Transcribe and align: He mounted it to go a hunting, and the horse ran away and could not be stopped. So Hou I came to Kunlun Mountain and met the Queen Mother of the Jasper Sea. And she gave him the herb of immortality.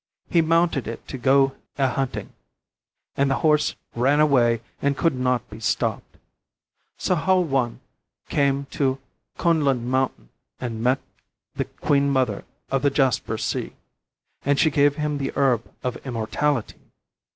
He 0.31 0.41
mounted 0.41 0.87
it 0.87 1.07
to 1.09 1.17
go 1.19 1.55
a 1.77 1.89
hunting, 1.89 2.33
and 3.15 3.29
the 3.29 3.35
horse 3.45 3.75
ran 3.93 4.19
away 4.19 4.61
and 4.81 4.97
could 4.97 5.13
not 5.13 5.47
be 5.47 5.59
stopped. 5.59 6.17
So 6.97 7.15
Hou 7.15 7.55
I 7.55 7.73
came 8.27 8.65
to 8.71 8.97
Kunlun 9.37 9.83
Mountain 9.85 10.29
and 10.59 10.81
met 10.81 11.01
the 11.55 11.65
Queen 11.65 12.09
Mother 12.09 12.45
of 12.71 12.81
the 12.81 12.89
Jasper 12.89 13.37
Sea. 13.37 13.75
And 14.43 14.57
she 14.57 14.71
gave 14.71 14.95
him 14.95 15.19
the 15.19 15.33
herb 15.35 15.71
of 15.83 15.97
immortality. 15.97 16.79